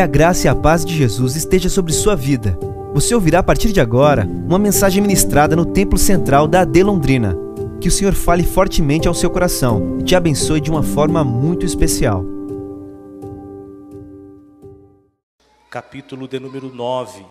[0.00, 2.58] Que a graça e a paz de Jesus esteja sobre sua vida.
[2.94, 7.36] Você ouvirá a partir de agora uma mensagem ministrada no Templo Central da AD Londrina.
[7.82, 11.66] Que o Senhor fale fortemente ao seu coração e te abençoe de uma forma muito
[11.66, 12.24] especial.
[15.68, 17.22] Capítulo de número 9.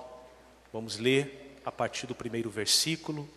[0.72, 3.28] Vamos ler a partir do primeiro versículo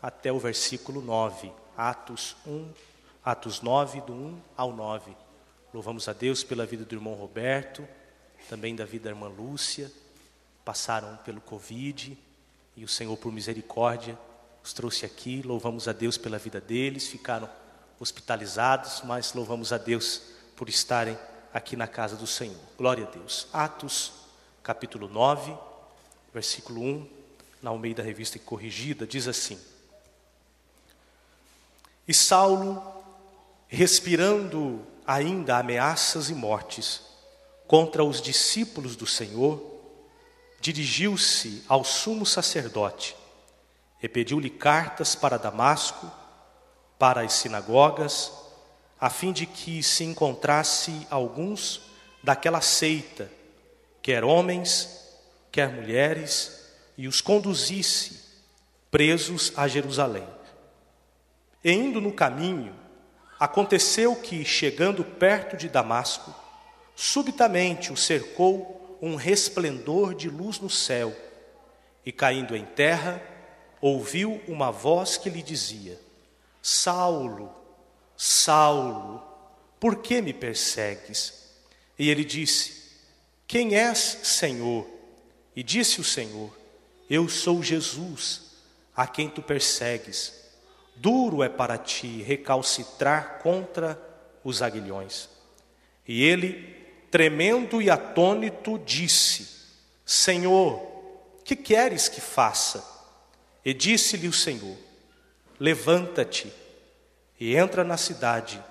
[0.00, 1.52] até o versículo 9.
[1.76, 2.64] Atos 1,
[3.22, 5.12] Atos 9, do 1 ao 9.
[5.74, 7.86] Louvamos a Deus pela vida do irmão Roberto,
[8.50, 9.92] também da vida da irmã Lúcia.
[10.64, 12.18] Passaram pelo Covid
[12.76, 14.18] e o Senhor, por misericórdia,
[14.62, 15.40] os trouxe aqui.
[15.42, 17.48] Louvamos a Deus pela vida deles, ficaram
[18.00, 20.22] hospitalizados, mas louvamos a Deus
[20.56, 21.16] por estarem
[21.54, 22.58] aqui na casa do Senhor.
[22.76, 23.46] Glória a Deus.
[23.52, 24.12] Atos,
[24.64, 25.56] capítulo 9,
[26.34, 27.08] versículo 1,
[27.62, 29.60] na Almeida Revista Corrigida, diz assim:
[32.08, 32.82] E Saulo,
[33.68, 37.09] respirando ainda ameaças e mortes
[37.70, 39.62] contra os discípulos do Senhor,
[40.60, 43.14] dirigiu-se ao sumo sacerdote
[44.02, 46.10] e pediu-lhe cartas para Damasco,
[46.98, 48.32] para as sinagogas,
[49.00, 51.82] a fim de que se encontrasse alguns
[52.24, 53.30] daquela seita,
[54.02, 55.08] quer homens,
[55.52, 58.20] quer mulheres, e os conduzisse
[58.90, 60.26] presos a Jerusalém.
[61.62, 62.74] E indo no caminho,
[63.40, 66.34] Aconteceu que, chegando perto de Damasco,
[67.00, 71.16] subitamente o cercou um resplendor de luz no céu,
[72.04, 73.22] e caindo em terra,
[73.80, 75.98] ouviu uma voz que lhe dizia:
[76.60, 77.50] Saulo,
[78.14, 79.22] Saulo,
[79.80, 81.54] por que me persegues?
[81.98, 82.90] E ele disse:
[83.46, 84.86] Quem és, Senhor?
[85.56, 86.54] E disse o Senhor:
[87.08, 88.56] Eu sou Jesus,
[88.94, 90.34] a quem tu persegues.
[90.96, 93.98] Duro é para ti recalcitrar contra
[94.44, 95.30] os aguilhões.
[96.06, 96.79] E ele,
[97.10, 99.48] tremendo e atônito, disse:
[100.04, 100.80] Senhor,
[101.44, 102.84] que queres que faça?
[103.64, 104.76] E disse-lhe o Senhor:
[105.58, 106.52] Levanta-te
[107.38, 108.62] e entra na cidade,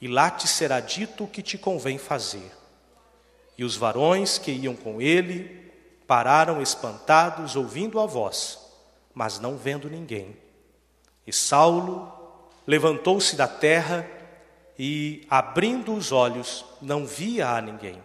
[0.00, 2.52] e lá te será dito o que te convém fazer.
[3.58, 5.72] E os varões que iam com ele
[6.06, 8.58] pararam espantados, ouvindo a voz,
[9.14, 10.36] mas não vendo ninguém.
[11.26, 12.12] E Saulo
[12.66, 14.06] levantou-se da terra
[14.78, 18.02] e, abrindo os olhos, não via a ninguém.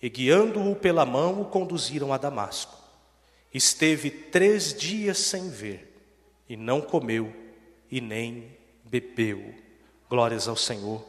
[0.00, 2.76] E guiando-o pela mão, o conduziram a Damasco.
[3.52, 5.96] Esteve três dias sem ver,
[6.48, 7.34] e não comeu,
[7.90, 9.54] e nem bebeu.
[10.08, 11.04] Glórias ao Senhor,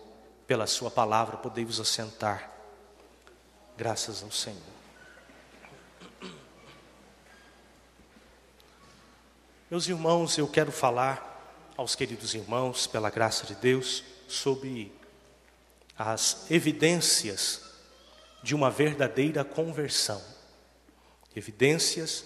[0.47, 2.51] pela Sua palavra, podemos assentar.
[3.77, 4.59] Graças ao Senhor.
[9.69, 11.29] Meus irmãos, eu quero falar
[11.77, 14.91] aos queridos irmãos, pela graça de Deus, sobre
[15.97, 17.61] as evidências
[18.41, 20.23] de uma verdadeira conversão.
[21.35, 22.23] Evidências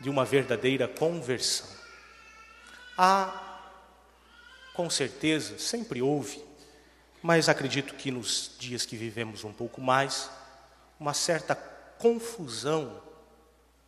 [0.00, 1.66] de uma verdadeira conversão.
[2.96, 3.62] Há,
[4.74, 6.42] com certeza, sempre houve,
[7.22, 10.30] mas acredito que nos dias que vivemos um pouco mais,
[11.00, 13.02] uma certa confusão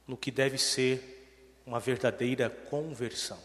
[0.06, 3.38] no que deve ser uma verdadeira conversão.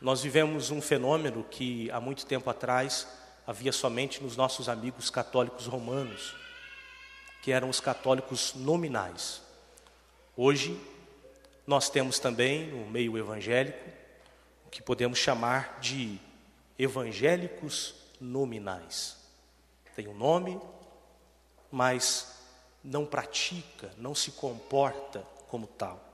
[0.00, 3.08] Nós vivemos um fenômeno que há muito tempo atrás
[3.46, 6.34] havia somente nos nossos amigos católicos romanos,
[7.40, 9.40] que eram os católicos nominais.
[10.36, 10.78] Hoje,
[11.66, 13.78] nós temos também no meio evangélico
[14.66, 16.18] o que podemos chamar de
[16.78, 19.16] evangélicos nominais.
[19.94, 20.60] Tem um nome,
[21.72, 22.36] mas
[22.84, 26.04] não pratica, não se comporta como tal.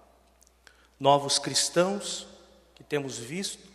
[1.01, 2.29] Novos cristãos
[2.77, 3.72] que temos visto,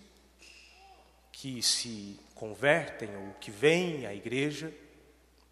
[1.40, 4.74] que se convertem ou que vêm à igreja,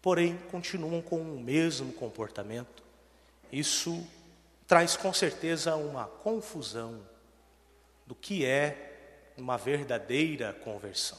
[0.02, 2.82] porém continuam com o mesmo comportamento.
[3.52, 4.04] Isso
[4.66, 7.00] traz com certeza uma confusão
[8.04, 11.18] do que é uma verdadeira conversão.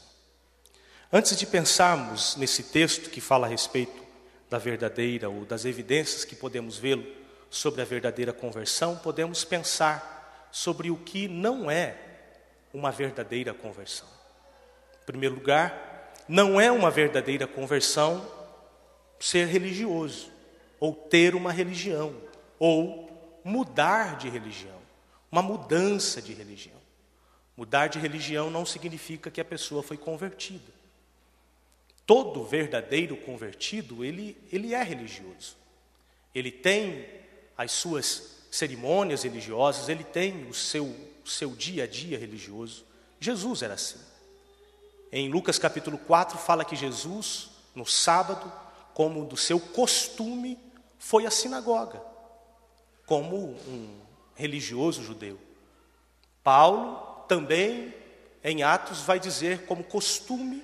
[1.10, 4.04] Antes de pensarmos nesse texto que fala a respeito
[4.50, 7.06] da verdadeira ou das evidências que podemos vê-lo
[7.48, 11.96] sobre a verdadeira conversão, podemos pensar sobre o que não é
[12.74, 14.17] uma verdadeira conversão.
[15.08, 18.30] Primeiro lugar, não é uma verdadeira conversão
[19.18, 20.30] ser religioso,
[20.78, 22.14] ou ter uma religião,
[22.58, 24.78] ou mudar de religião,
[25.32, 26.76] uma mudança de religião.
[27.56, 30.70] Mudar de religião não significa que a pessoa foi convertida.
[32.04, 35.56] Todo verdadeiro convertido, ele, ele é religioso.
[36.34, 37.08] Ele tem
[37.56, 42.84] as suas cerimônias religiosas, ele tem o seu, o seu dia a dia religioso.
[43.18, 44.07] Jesus era assim.
[45.10, 48.52] Em Lucas capítulo 4 fala que Jesus, no sábado,
[48.92, 50.58] como do seu costume,
[50.98, 52.02] foi à sinagoga,
[53.06, 54.00] como um
[54.34, 55.38] religioso judeu.
[56.44, 57.94] Paulo também,
[58.44, 60.62] em Atos, vai dizer, como costume,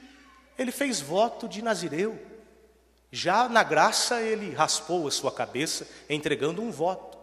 [0.59, 2.19] ele fez voto de Nazireu.
[3.11, 7.17] Já na graça, ele raspou a sua cabeça, entregando um voto.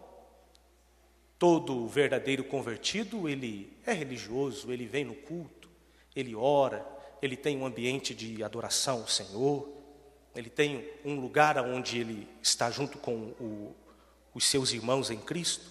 [1.38, 5.70] Todo verdadeiro convertido, ele é religioso, ele vem no culto,
[6.16, 6.86] ele ora,
[7.22, 9.70] ele tem um ambiente de adoração ao Senhor,
[10.36, 13.76] ele tem um lugar onde ele está junto com o,
[14.34, 15.70] os seus irmãos em Cristo,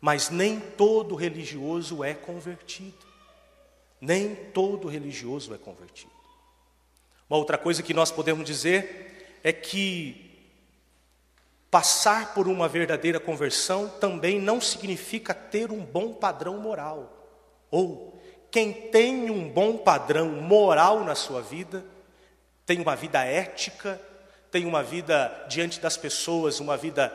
[0.00, 3.10] mas nem todo religioso é convertido.
[4.00, 6.12] Nem todo religioso é convertido.
[7.28, 10.30] Uma outra coisa que nós podemos dizer é que
[11.70, 17.28] passar por uma verdadeira conversão também não significa ter um bom padrão moral.
[17.70, 18.19] Ou
[18.50, 21.84] quem tem um bom padrão moral na sua vida,
[22.66, 24.00] tem uma vida ética,
[24.50, 27.12] tem uma vida diante das pessoas, uma vida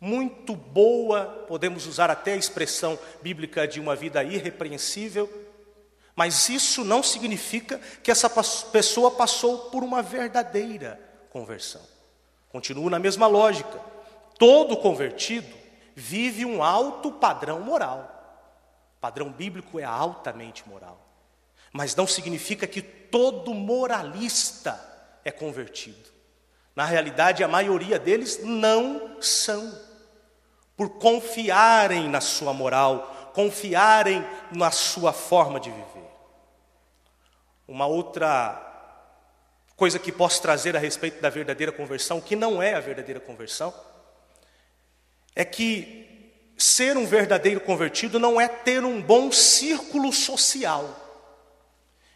[0.00, 5.28] muito boa, podemos usar até a expressão bíblica de uma vida irrepreensível,
[6.14, 8.30] mas isso não significa que essa
[8.70, 11.00] pessoa passou por uma verdadeira
[11.30, 11.82] conversão.
[12.50, 13.78] Continuo na mesma lógica.
[14.38, 15.54] Todo convertido
[15.94, 18.15] vive um alto padrão moral.
[19.00, 21.00] Padrão bíblico é altamente moral.
[21.72, 24.80] Mas não significa que todo moralista
[25.24, 26.10] é convertido.
[26.74, 29.78] Na realidade, a maioria deles não são.
[30.76, 36.10] Por confiarem na sua moral, confiarem na sua forma de viver.
[37.66, 38.62] Uma outra
[39.76, 43.74] coisa que posso trazer a respeito da verdadeira conversão, que não é a verdadeira conversão,
[45.34, 46.05] é que
[46.56, 51.02] ser um verdadeiro convertido não é ter um bom círculo social.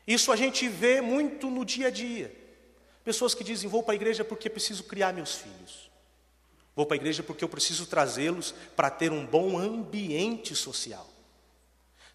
[0.06, 2.34] Isso a gente vê muito no dia a dia.
[3.04, 5.90] Pessoas que dizem: vou para a igreja porque preciso criar meus filhos.
[6.74, 11.06] Vou para a igreja porque eu preciso trazê-los para ter um bom ambiente social.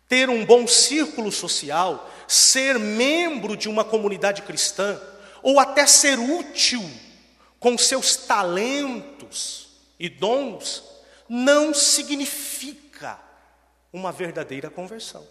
[0.07, 5.00] Ter um bom círculo social, ser membro de uma comunidade cristã,
[5.42, 6.83] ou até ser útil
[7.60, 9.69] com seus talentos
[10.00, 10.83] e dons,
[11.27, 13.19] não significa
[13.92, 15.25] uma verdadeira conversão.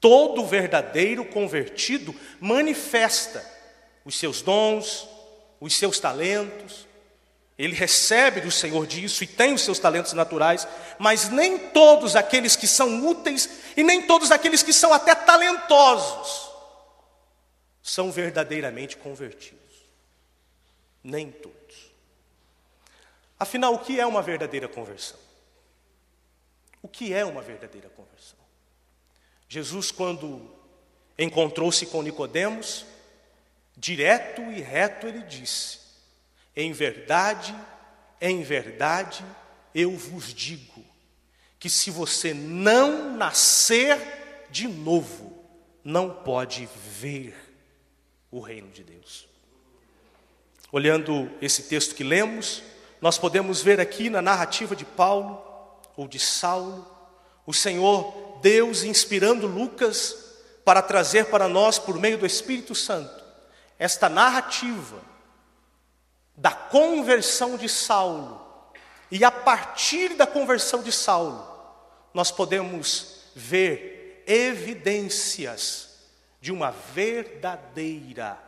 [0.00, 3.44] Todo verdadeiro convertido manifesta
[4.04, 5.08] os seus dons,
[5.60, 6.86] os seus talentos,
[7.58, 10.66] ele recebe do Senhor disso e tem os seus talentos naturais,
[10.96, 16.48] mas nem todos aqueles que são úteis e nem todos aqueles que são até talentosos
[17.82, 19.58] são verdadeiramente convertidos.
[21.02, 21.57] Nem todos.
[23.38, 25.18] Afinal, o que é uma verdadeira conversão?
[26.82, 28.38] O que é uma verdadeira conversão?
[29.48, 30.50] Jesus, quando
[31.18, 32.84] encontrou-se com Nicodemos,
[33.76, 35.78] direto e reto ele disse:
[36.54, 37.54] Em verdade,
[38.20, 39.24] em verdade,
[39.74, 40.84] eu vos digo
[41.58, 45.44] que se você não nascer de novo,
[45.84, 46.68] não pode
[47.00, 47.34] ver
[48.30, 49.26] o reino de Deus.
[50.70, 52.62] Olhando esse texto que lemos,
[53.00, 55.42] nós podemos ver aqui na narrativa de Paulo
[55.96, 56.86] ou de Saulo,
[57.46, 60.16] o Senhor Deus inspirando Lucas
[60.64, 63.24] para trazer para nós, por meio do Espírito Santo,
[63.78, 65.00] esta narrativa
[66.36, 68.46] da conversão de Saulo,
[69.10, 71.46] e a partir da conversão de Saulo,
[72.12, 75.88] nós podemos ver evidências
[76.40, 78.38] de uma verdadeira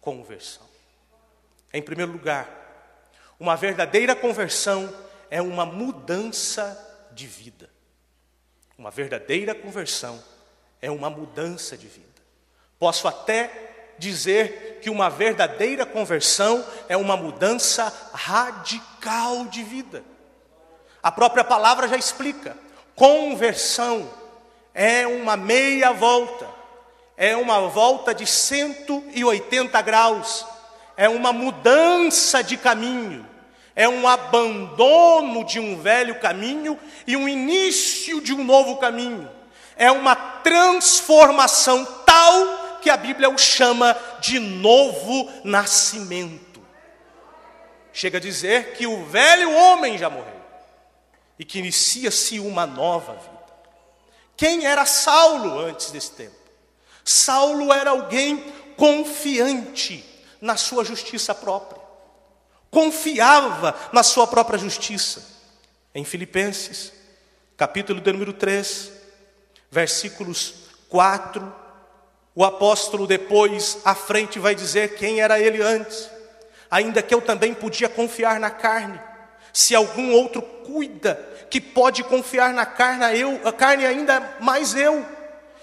[0.00, 0.66] conversão.
[1.72, 2.61] Em primeiro lugar,
[3.42, 4.88] uma verdadeira conversão
[5.28, 6.78] é uma mudança
[7.10, 7.68] de vida.
[8.78, 10.22] Uma verdadeira conversão
[10.80, 12.06] é uma mudança de vida.
[12.78, 20.04] Posso até dizer que uma verdadeira conversão é uma mudança radical de vida.
[21.02, 22.56] A própria palavra já explica.
[22.94, 24.08] Conversão
[24.72, 26.46] é uma meia volta,
[27.16, 30.46] é uma volta de 180 graus,
[30.96, 33.31] é uma mudança de caminho,
[33.74, 39.30] é um abandono de um velho caminho e um início de um novo caminho,
[39.76, 46.60] é uma transformação tal que a Bíblia o chama de novo nascimento.
[47.92, 50.40] Chega a dizer que o velho homem já morreu
[51.38, 53.42] e que inicia-se uma nova vida.
[54.36, 56.36] Quem era Saulo antes desse tempo?
[57.04, 58.38] Saulo era alguém
[58.76, 60.04] confiante
[60.40, 61.81] na sua justiça própria,
[62.72, 65.22] confiava na sua própria justiça.
[65.94, 66.92] Em Filipenses,
[67.56, 68.90] capítulo de número 3,
[69.70, 70.54] versículos
[70.88, 71.62] 4
[72.34, 76.10] o apóstolo depois à frente vai dizer quem era ele antes.
[76.70, 78.98] ainda que eu também podia confiar na carne.
[79.52, 81.16] Se algum outro cuida
[81.50, 85.04] que pode confiar na carne, eu, a carne ainda mais eu,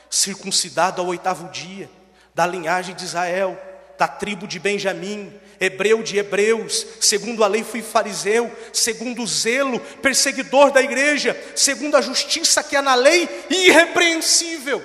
[0.08, 1.90] circuncidado ao oitavo dia,
[2.36, 3.60] da linhagem de Israel,
[3.98, 9.80] da tribo de Benjamim, hebreu de hebreus, segundo a lei fui fariseu, segundo o zelo,
[10.02, 14.82] perseguidor da igreja, segundo a justiça que há na lei, irrepreensível,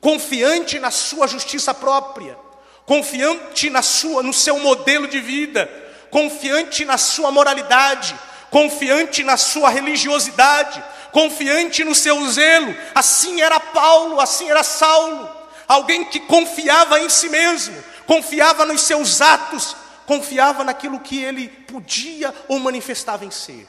[0.00, 2.36] confiante na sua justiça própria,
[2.84, 5.70] confiante na sua, no seu modelo de vida,
[6.10, 8.14] confiante na sua moralidade,
[8.50, 12.74] confiante na sua religiosidade, confiante no seu zelo.
[12.94, 15.30] Assim era Paulo, assim era Saulo,
[15.66, 17.74] alguém que confiava em si mesmo,
[18.06, 23.68] confiava nos seus atos, confiava naquilo que ele podia ou manifestava em ser.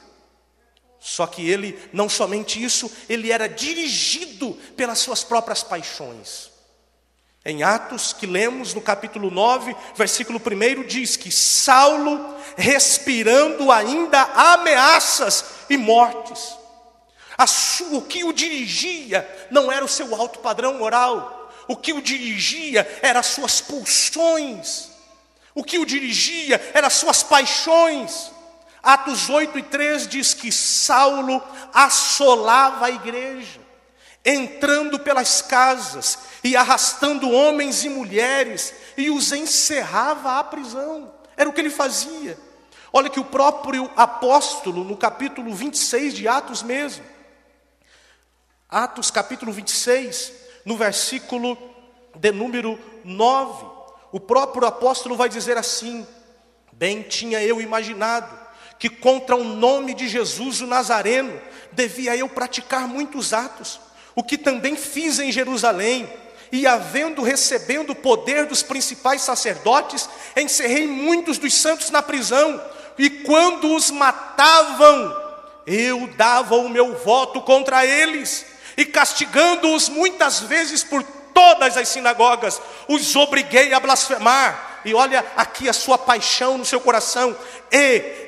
[1.00, 6.50] Só que ele, não somente isso, ele era dirigido pelas suas próprias paixões.
[7.44, 15.44] Em Atos, que lemos no capítulo 9, versículo 1, diz que Saulo, respirando ainda ameaças
[15.68, 16.56] e mortes,
[17.92, 21.33] o que o dirigia não era o seu alto padrão moral,
[21.66, 24.90] o que o dirigia eram as suas pulsões,
[25.54, 28.32] o que o dirigia eram as suas paixões.
[28.82, 31.42] Atos 8 e 3 diz que Saulo
[31.72, 33.60] assolava a igreja,
[34.24, 41.12] entrando pelas casas e arrastando homens e mulheres e os encerrava à prisão.
[41.36, 42.38] Era o que ele fazia.
[42.92, 47.04] Olha que o próprio apóstolo, no capítulo 26 de Atos mesmo,
[48.68, 50.32] Atos capítulo 26,
[50.64, 51.58] no versículo
[52.14, 53.66] de número 9,
[54.12, 56.06] o próprio apóstolo vai dizer assim:
[56.72, 58.44] Bem tinha eu imaginado
[58.78, 61.40] que contra o nome de Jesus o Nazareno
[61.72, 63.80] devia eu praticar muitos atos,
[64.14, 66.08] o que também fiz em Jerusalém
[66.52, 72.62] e havendo recebendo o poder dos principais sacerdotes, encerrei muitos dos santos na prisão,
[72.96, 75.12] e quando os matavam,
[75.66, 82.60] eu dava o meu voto contra eles, e castigando-os muitas vezes por todas as sinagogas,
[82.88, 84.80] os obriguei a blasfemar.
[84.84, 87.36] E olha aqui a sua paixão no seu coração,
[87.72, 88.24] e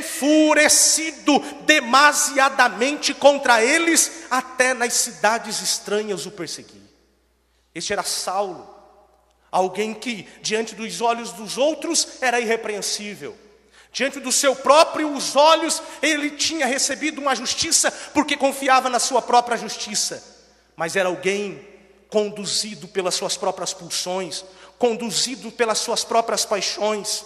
[0.00, 6.82] enfurecido demasiadamente contra eles, até nas cidades estranhas o persegui.
[7.74, 8.68] Este era Saulo,
[9.50, 13.43] alguém que, diante dos olhos dos outros, era irrepreensível.
[13.94, 19.56] Diante dos seus próprios olhos, ele tinha recebido uma justiça porque confiava na sua própria
[19.56, 20.20] justiça.
[20.74, 21.64] Mas era alguém
[22.08, 24.44] conduzido pelas suas próprias pulsões,
[24.80, 27.24] conduzido pelas suas próprias paixões.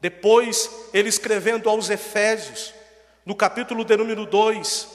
[0.00, 2.72] Depois, ele escrevendo aos Efésios,
[3.26, 4.86] no capítulo de número 2,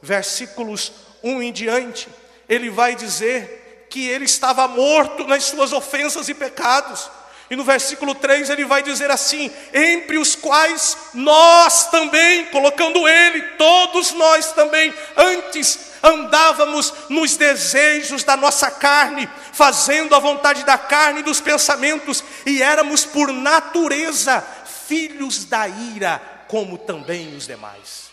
[0.00, 0.92] versículos
[1.24, 2.08] 1 em diante,
[2.48, 7.10] ele vai dizer que ele estava morto nas suas ofensas e pecados.
[7.52, 13.42] E no versículo 3 ele vai dizer assim: entre os quais nós também, colocando ele,
[13.58, 21.20] todos nós também, antes andávamos nos desejos da nossa carne, fazendo a vontade da carne
[21.20, 24.40] e dos pensamentos, e éramos por natureza
[24.86, 28.10] filhos da ira, como também os demais.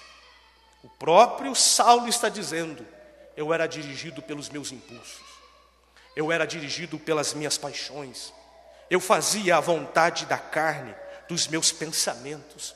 [0.84, 2.86] O próprio Saulo está dizendo:
[3.38, 5.30] eu era dirigido pelos meus impulsos
[6.20, 8.34] eu era dirigido pelas minhas paixões,
[8.90, 10.96] eu fazia a vontade da carne,
[11.28, 12.76] dos meus pensamentos,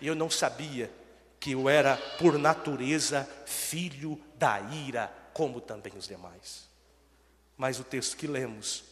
[0.00, 0.92] e eu não sabia
[1.40, 6.68] que eu era, por natureza, filho da ira, como também os demais.
[7.56, 8.84] Mas o texto que lemos,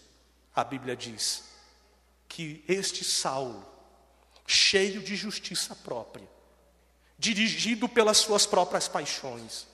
[0.55, 1.45] a Bíblia diz
[2.29, 3.65] que este Saulo,
[4.47, 6.27] cheio de justiça própria,
[7.19, 9.67] dirigido pelas suas próprias paixões,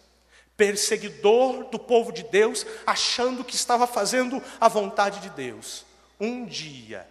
[0.56, 5.84] perseguidor do povo de Deus, achando que estava fazendo a vontade de Deus.
[6.20, 7.08] Um dia,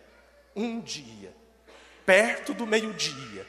[0.56, 1.34] um dia,
[2.06, 3.46] perto do meio-dia,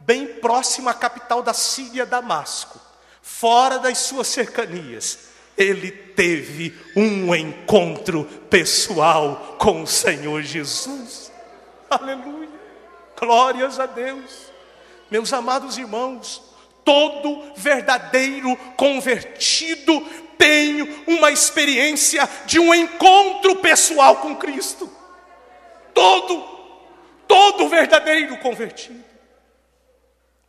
[0.00, 2.80] bem próximo à capital da Síria, Damasco,
[3.22, 11.32] fora das suas cercanias, ele teve um encontro pessoal com o Senhor Jesus.
[11.90, 12.48] Aleluia!
[13.18, 14.52] Glórias a Deus.
[15.10, 16.48] Meus amados irmãos,
[16.88, 20.02] Todo verdadeiro convertido
[20.38, 24.90] tem uma experiência de um encontro pessoal com Cristo.
[25.92, 26.40] Todo,
[27.26, 29.04] todo verdadeiro convertido.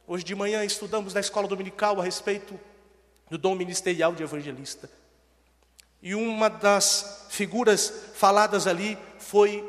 [0.07, 2.59] Hoje de manhã estudamos na escola dominical a respeito
[3.29, 4.89] do dom ministerial de evangelista.
[6.01, 9.63] E uma das figuras faladas ali foi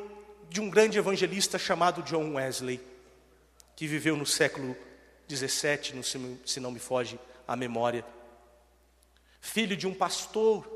[0.49, 2.81] de um grande evangelista chamado John Wesley,
[3.75, 4.77] que viveu no século
[5.29, 5.95] 17,
[6.45, 8.05] se não me foge a memória.
[9.41, 10.69] Filho de um pastor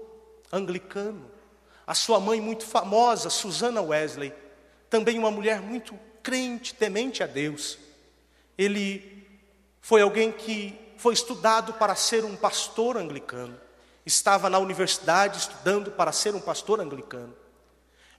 [0.53, 1.31] anglicano.
[1.87, 4.33] A sua mãe, muito famosa, Susana Wesley,
[4.89, 7.79] também uma mulher muito crente, temente a Deus.
[8.57, 9.27] Ele
[9.81, 13.61] foi alguém que foi estudado para ser um pastor anglicano.
[14.07, 17.35] Estava na universidade estudando para ser um pastor anglicano.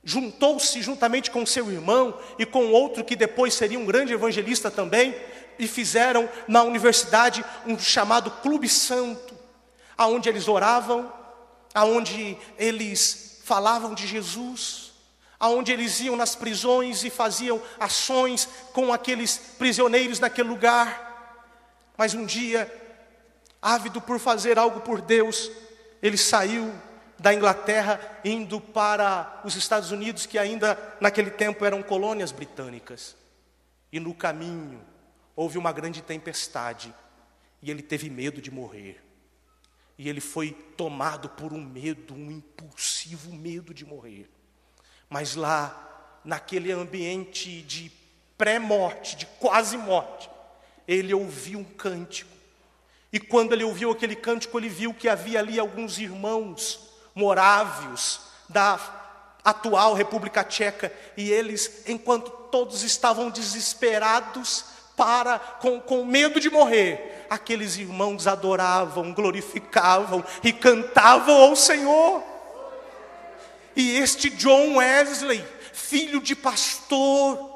[0.03, 5.15] Juntou-se juntamente com seu irmão e com outro que depois seria um grande evangelista também,
[5.57, 9.24] e fizeram na universidade um chamado Clube Santo,
[9.97, 11.11] aonde eles oravam,
[11.73, 14.93] aonde eles falavam de Jesus,
[15.39, 21.93] aonde eles iam nas prisões e faziam ações com aqueles prisioneiros naquele lugar.
[21.97, 22.71] Mas um dia,
[23.61, 25.51] ávido por fazer algo por Deus,
[26.01, 26.73] ele saiu
[27.17, 33.15] da Inglaterra indo para os Estados Unidos, que ainda naquele tempo eram colônias britânicas.
[33.91, 34.81] E no caminho
[35.35, 36.93] houve uma grande tempestade
[37.61, 39.04] e ele teve medo de morrer.
[39.97, 44.29] E ele foi tomado por um medo, um impulsivo medo de morrer.
[45.09, 47.91] Mas lá, naquele ambiente de
[48.37, 50.29] pré-morte, de quase morte,
[50.87, 52.31] ele ouviu um cântico.
[53.11, 58.77] E quando ele ouviu aquele cântico, ele viu que havia ali alguns irmãos morávios da
[59.43, 67.25] atual República Tcheca, e eles, enquanto todos estavam desesperados, para com, com medo de morrer,
[67.29, 72.23] aqueles irmãos adoravam, glorificavam e cantavam ao Senhor.
[73.75, 77.53] E este John Wesley, filho de pastor,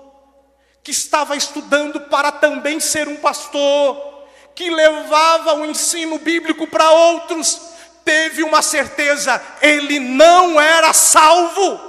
[0.83, 7.61] que estava estudando para também ser um pastor, que levava o ensino bíblico para outros,
[8.03, 11.87] teve uma certeza: ele não era salvo.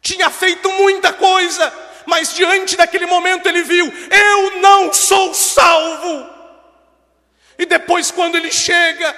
[0.00, 1.72] Tinha feito muita coisa,
[2.06, 6.34] mas diante daquele momento ele viu: eu não sou salvo.
[7.58, 9.14] E depois, quando ele chega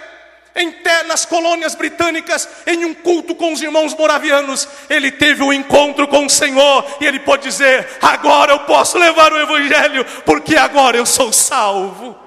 [0.55, 0.75] em,
[1.07, 6.27] nas colônias britânicas, em um culto com os irmãos moravianos, ele teve um encontro com
[6.27, 11.07] o Senhor e ele pode dizer: agora eu posso levar o Evangelho, porque agora eu
[11.07, 12.19] sou salvo.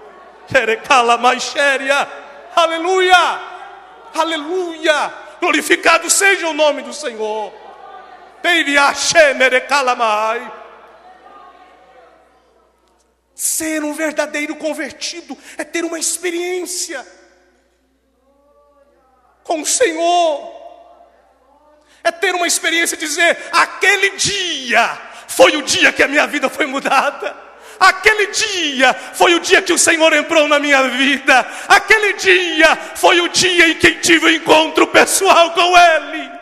[2.56, 3.40] Aleluia,
[4.14, 7.61] aleluia, glorificado seja o nome do Senhor.
[13.36, 17.06] Ser um verdadeiro convertido é ter uma experiência
[19.44, 20.62] com o Senhor,
[22.04, 26.50] é ter uma experiência de dizer: aquele dia foi o dia que a minha vida
[26.50, 27.52] foi mudada.
[27.80, 31.40] Aquele dia foi o dia que o Senhor entrou na minha vida.
[31.68, 36.41] Aquele dia foi o dia em que tive o um encontro pessoal com Ele.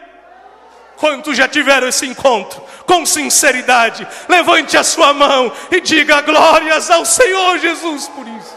[0.99, 2.62] Quantos já tiveram esse encontro?
[2.85, 8.53] Com sinceridade, levante a sua mão e diga glórias ao Senhor Jesus por isso.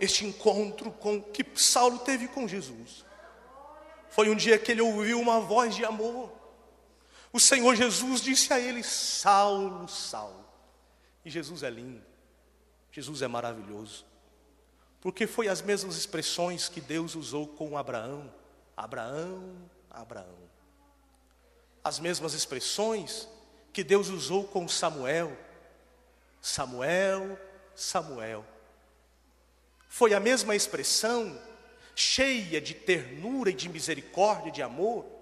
[0.00, 3.04] Este encontro com que Saulo teve com Jesus
[4.08, 6.37] foi um dia que ele ouviu uma voz de amor.
[7.38, 10.44] O Senhor Jesus disse a ele: Saulo, Saulo.
[11.24, 12.04] E Jesus é lindo,
[12.90, 14.04] Jesus é maravilhoso,
[15.00, 18.28] porque foi as mesmas expressões que Deus usou com Abraão:
[18.76, 19.56] Abraão,
[19.88, 20.36] Abraão.
[21.84, 23.28] As mesmas expressões
[23.72, 25.38] que Deus usou com Samuel:
[26.42, 27.38] Samuel,
[27.72, 28.44] Samuel.
[29.88, 31.40] Foi a mesma expressão,
[31.94, 35.17] cheia de ternura e de misericórdia e de amor,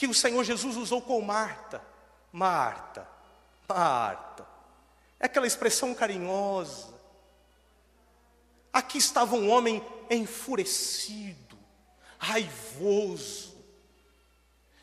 [0.00, 1.82] que o Senhor Jesus usou com Marta.
[2.32, 3.06] Marta,
[3.68, 4.46] Marta.
[5.20, 6.88] É aquela expressão carinhosa.
[8.72, 11.58] Aqui estava um homem enfurecido,
[12.18, 13.62] raivoso.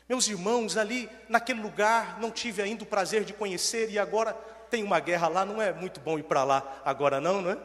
[0.08, 4.34] Meus irmãos, ali naquele lugar, não tive ainda o prazer de conhecer, e agora
[4.70, 7.58] tem uma guerra lá, não é muito bom ir para lá agora, não, não é?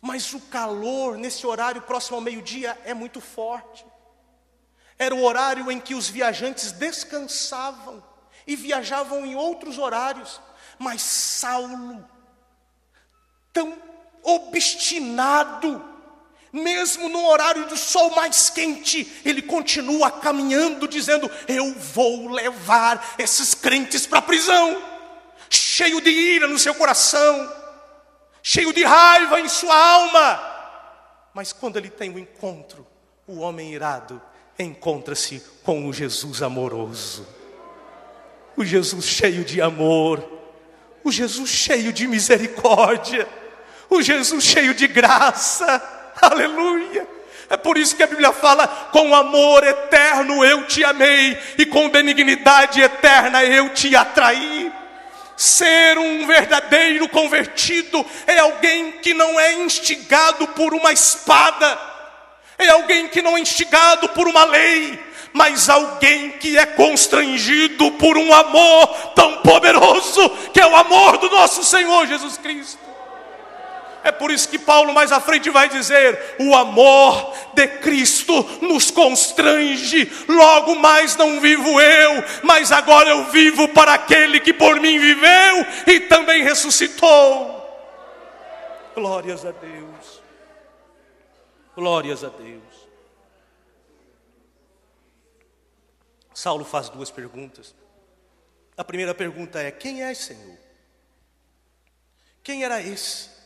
[0.00, 3.84] Mas o calor nesse horário próximo ao meio-dia é muito forte.
[4.98, 8.02] Era o horário em que os viajantes descansavam
[8.46, 10.40] e viajavam em outros horários.
[10.78, 12.04] Mas Saulo,
[13.52, 13.76] tão
[14.22, 15.84] obstinado,
[16.52, 23.54] mesmo no horário do sol mais quente, ele continua caminhando, dizendo: Eu vou levar esses
[23.54, 24.82] crentes para a prisão,
[25.50, 27.52] cheio de ira no seu coração,
[28.42, 30.56] cheio de raiva em sua alma.
[31.34, 32.86] Mas quando ele tem o um encontro,
[33.26, 34.22] o homem irado
[34.58, 37.26] encontra-se com o Jesus amoroso,
[38.56, 40.24] o Jesus cheio de amor,
[41.04, 43.28] o Jesus cheio de misericórdia,
[43.88, 45.82] o Jesus cheio de graça,
[46.20, 47.06] aleluia.
[47.48, 51.88] É por isso que a Bíblia fala: com amor eterno eu te amei, e com
[51.88, 54.72] benignidade eterna eu te atraí.
[55.36, 61.78] Ser um verdadeiro convertido é alguém que não é instigado por uma espada,
[62.58, 64.98] é alguém que não é instigado por uma lei,
[65.32, 71.28] mas alguém que é constrangido por um amor tão poderoso, que é o amor do
[71.28, 72.86] nosso Senhor Jesus Cristo.
[74.06, 78.88] É por isso que Paulo mais à frente vai dizer: o amor de Cristo nos
[78.88, 84.96] constrange, logo mais não vivo eu, mas agora eu vivo para aquele que por mim
[84.96, 87.56] viveu e também ressuscitou.
[88.94, 89.95] Glórias a Deus,
[91.76, 92.88] glórias a Deus.
[96.34, 97.74] Saulo faz duas perguntas.
[98.76, 100.58] A primeira pergunta é: quem é Senhor?
[102.42, 103.36] Quem era esse?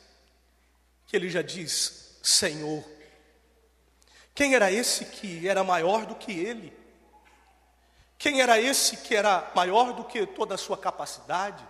[1.11, 2.85] que ele já diz Senhor.
[4.33, 6.73] Quem era esse que era maior do que ele?
[8.17, 11.67] Quem era esse que era maior do que toda a sua capacidade?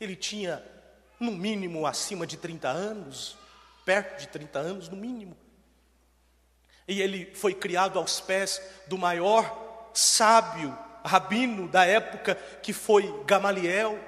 [0.00, 0.64] Ele tinha,
[1.18, 3.36] no mínimo, acima de 30 anos,
[3.84, 5.36] perto de 30 anos, no mínimo.
[6.86, 13.98] E ele foi criado aos pés do maior sábio, rabino da época, que foi Gamaliel,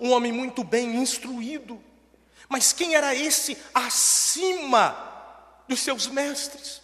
[0.00, 1.82] um homem muito bem instruído,
[2.48, 4.96] mas quem era esse acima
[5.66, 6.82] dos seus mestres?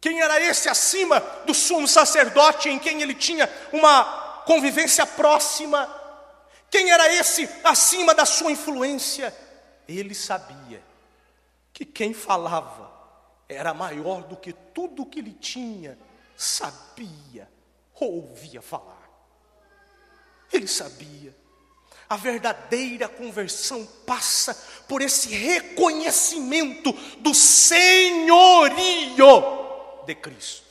[0.00, 5.92] Quem era esse acima do sumo sacerdote em quem ele tinha uma convivência próxima?
[6.70, 9.34] Quem era esse acima da sua influência?
[9.88, 10.82] Ele sabia
[11.72, 12.95] que quem falava
[13.48, 15.98] era maior do que tudo que ele tinha,
[16.36, 17.48] sabia,
[17.94, 19.08] ouvia falar.
[20.52, 21.34] Ele sabia.
[22.08, 24.54] A verdadeira conversão passa
[24.86, 28.76] por esse reconhecimento do senhorio
[30.04, 30.66] de Cristo.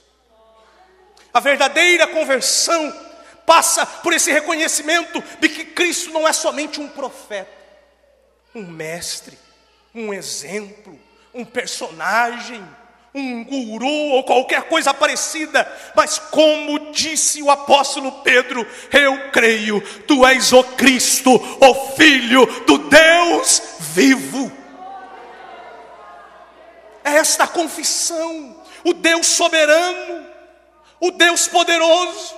[1.33, 3.05] A verdadeira conversão
[3.45, 7.51] passa por esse reconhecimento de que Cristo não é somente um profeta,
[8.53, 9.37] um mestre,
[9.93, 10.97] um exemplo,
[11.35, 12.65] um personagem,
[13.13, 20.25] um guru ou qualquer coisa parecida, mas como disse o apóstolo Pedro, eu creio, tu
[20.25, 24.49] és o Cristo, o Filho do Deus vivo.
[27.03, 30.25] É esta confissão, o Deus soberano,
[31.01, 32.35] o Deus poderoso.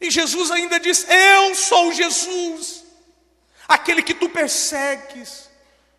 [0.00, 2.84] E Jesus ainda diz: Eu sou Jesus,
[3.66, 5.47] aquele que tu persegues.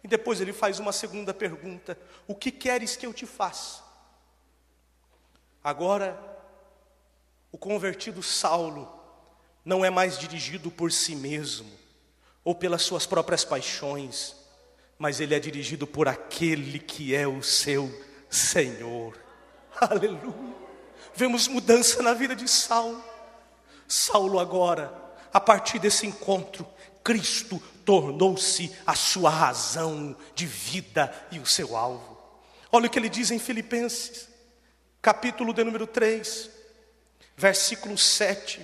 [0.04, 3.84] E depois ele faz uma segunda pergunta: O que queres que eu te faça?
[5.64, 6.18] Agora,
[7.52, 8.92] o convertido Saulo
[9.66, 11.70] não é mais dirigido por si mesmo
[12.44, 14.36] ou pelas suas próprias paixões,
[14.98, 17.90] mas ele é dirigido por aquele que é o seu
[18.30, 19.18] Senhor.
[19.80, 20.56] Aleluia.
[21.14, 23.04] Vemos mudança na vida de Saulo.
[23.88, 24.94] Saulo agora,
[25.34, 26.66] a partir desse encontro,
[27.10, 32.15] Cristo tornou-se a sua razão de vida e o seu alvo.
[32.72, 34.30] Olha o que ele diz em Filipenses,
[35.02, 36.52] capítulo de número 3,
[37.36, 38.63] versículo 7.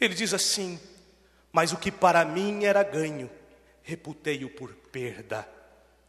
[0.00, 0.78] Ele diz assim:
[1.50, 3.28] Mas o que para mim era ganho,
[3.82, 5.48] reputei-o por perda,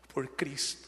[0.07, 0.87] por Cristo.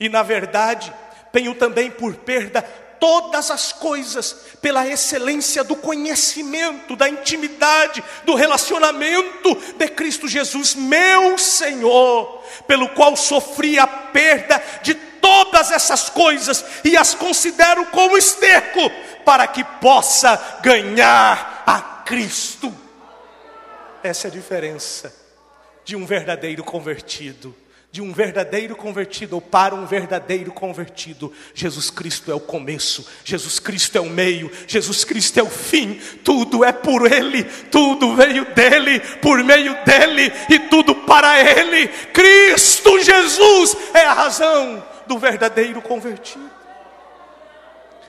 [0.00, 0.92] E na verdade,
[1.30, 2.62] tenho também por perda
[2.98, 11.38] todas as coisas pela excelência do conhecimento, da intimidade, do relacionamento de Cristo Jesus, meu
[11.38, 18.90] Senhor, pelo qual sofri a perda de todas essas coisas e as considero como esterco,
[19.24, 22.72] para que possa ganhar a Cristo.
[24.02, 25.14] Essa é a diferença
[25.84, 27.54] de um verdadeiro convertido
[27.96, 33.58] de um verdadeiro convertido ou para um verdadeiro convertido, Jesus Cristo é o começo, Jesus
[33.58, 38.44] Cristo é o meio, Jesus Cristo é o fim, tudo é por Ele, tudo veio
[38.54, 41.88] dEle, por meio dEle e tudo para Ele.
[42.12, 46.50] Cristo Jesus é a razão do verdadeiro convertido.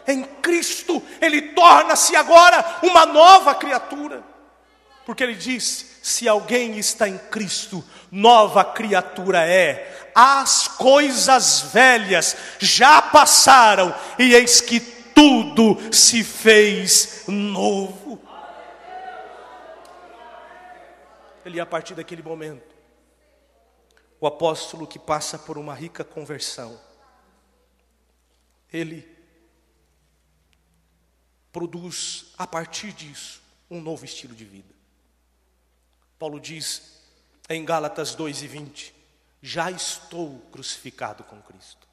[0.06, 4.21] Em Cristo, Ele torna-se agora uma nova criatura,
[5.06, 10.10] porque Ele diz: se alguém está em Cristo, nova criatura é.
[10.15, 18.22] As coisas velhas já passaram e eis que tudo se fez novo.
[21.43, 22.74] Ele, a partir daquele momento,
[24.17, 26.80] o apóstolo que passa por uma rica conversão,
[28.72, 29.06] ele
[31.52, 34.77] produz, a partir disso, um novo estilo de vida.
[36.17, 36.99] Paulo diz
[37.47, 38.95] em Gálatas 2 e 20:
[39.41, 41.88] Já estou crucificado com Cristo.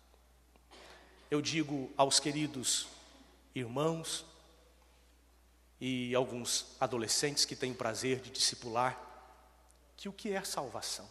[1.31, 2.89] eu digo aos queridos
[3.55, 4.25] irmãos
[5.81, 8.99] e alguns adolescentes que têm o prazer de discipular,
[9.97, 11.09] que o que é salvação?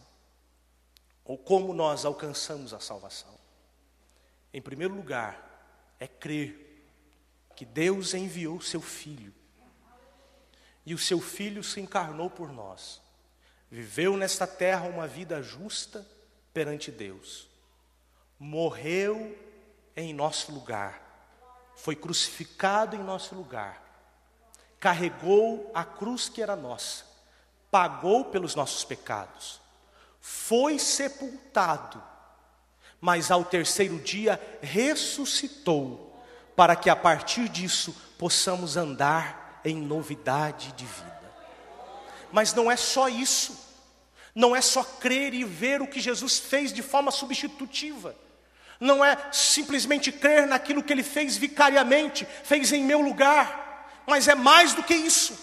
[1.24, 3.32] Ou como nós alcançamos a salvação?
[4.52, 6.84] Em primeiro lugar, é crer
[7.54, 9.32] que Deus enviou seu Filho,
[10.84, 13.00] e o seu Filho se encarnou por nós,
[13.70, 16.06] viveu nesta terra uma vida justa
[16.52, 17.48] perante Deus,
[18.38, 19.36] morreu
[19.96, 21.00] em nosso lugar,
[21.76, 23.82] foi crucificado em nosso lugar,
[24.78, 27.04] carregou a cruz que era nossa,
[27.70, 29.60] pagou pelos nossos pecados,
[30.20, 32.02] foi sepultado,
[33.00, 36.12] mas ao terceiro dia ressuscitou,
[36.54, 41.23] para que a partir disso possamos andar em novidade de vida.
[42.34, 43.56] Mas não é só isso,
[44.34, 48.12] não é só crer e ver o que Jesus fez de forma substitutiva,
[48.80, 54.34] não é simplesmente crer naquilo que ele fez vicariamente, fez em meu lugar, mas é
[54.34, 55.38] mais do que isso.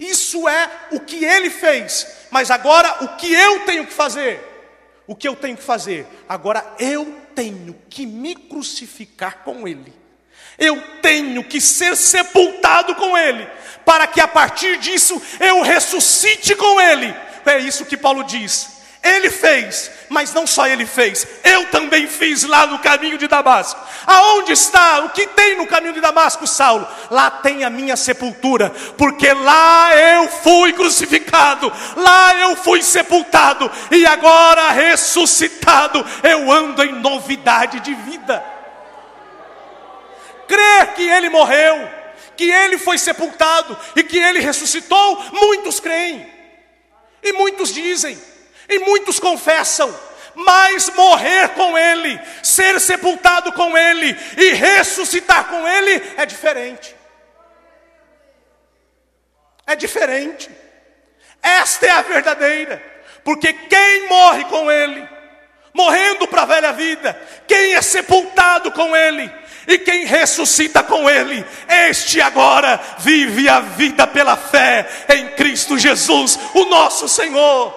[0.00, 4.40] Isso é o que ele fez, mas agora o que eu tenho que fazer?
[5.06, 6.08] O que eu tenho que fazer?
[6.28, 9.94] Agora eu tenho que me crucificar com ele.
[10.58, 13.46] Eu tenho que ser sepultado com ele,
[13.84, 17.14] para que a partir disso eu ressuscite com ele.
[17.44, 18.82] É isso que Paulo diz.
[19.02, 23.80] Ele fez, mas não só ele fez, eu também fiz lá no caminho de Damasco.
[24.06, 25.00] Aonde está?
[25.00, 26.86] O que tem no caminho de Damasco, Saulo?
[27.10, 34.06] Lá tem a minha sepultura, porque lá eu fui crucificado, lá eu fui sepultado, e
[34.06, 38.51] agora ressuscitado, eu ando em novidade de vida.
[40.52, 41.88] Crer que ele morreu,
[42.36, 46.30] que ele foi sepultado e que ele ressuscitou, muitos creem,
[47.22, 48.20] e muitos dizem,
[48.68, 49.98] e muitos confessam,
[50.34, 56.94] mas morrer com Ele, ser sepultado com Ele e ressuscitar com Ele é diferente.
[59.66, 60.50] É diferente.
[61.42, 62.82] Esta é a verdadeira,
[63.24, 65.08] porque quem morre com Ele,
[65.74, 69.30] morrendo para a velha vida, quem é sepultado com Ele,
[69.66, 76.38] e quem ressuscita com Ele, este agora vive a vida pela fé em Cristo Jesus,
[76.54, 77.70] o nosso Senhor.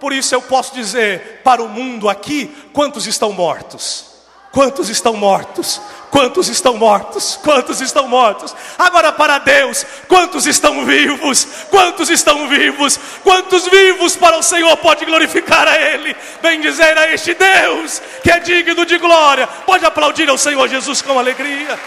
[0.00, 4.06] Por isso eu posso dizer para o mundo aqui: quantos estão mortos?
[4.52, 5.80] Quantos estão mortos?
[6.10, 7.38] Quantos estão mortos?
[7.42, 8.54] Quantos estão mortos?
[8.78, 11.46] Agora para Deus, quantos estão vivos?
[11.70, 12.98] Quantos estão vivos?
[13.22, 16.16] Quantos vivos para o Senhor pode glorificar a Ele?
[16.40, 19.46] Bem dizer a este Deus que é digno de glória.
[19.66, 21.78] Pode aplaudir ao Senhor Jesus com alegria.